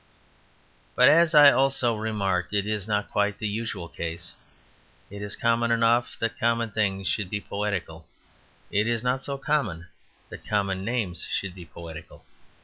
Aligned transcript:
But 0.95 1.09
as 1.09 1.35
I 1.35 1.51
also 1.51 1.95
remarked, 1.95 2.53
it 2.55 2.65
is 2.65 2.87
not 2.87 3.11
quite 3.11 3.37
the 3.37 3.47
usual 3.47 3.87
case. 3.87 4.33
It 5.11 5.21
is 5.21 5.35
common 5.35 5.69
enough 5.69 6.17
that 6.17 6.39
common 6.39 6.71
things 6.71 7.07
should 7.07 7.29
be 7.29 7.39
poetical; 7.39 8.07
it 8.71 8.87
is 8.87 9.03
not 9.03 9.21
so 9.21 9.37
common 9.37 9.89
that 10.29 10.43
common 10.47 10.83
names 10.83 11.27
should 11.31 11.53
be 11.53 11.65
poetical. 11.67 12.25